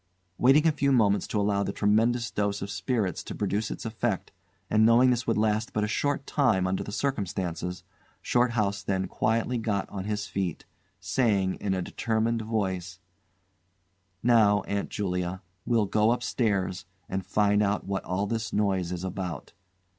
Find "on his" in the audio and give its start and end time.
9.89-10.25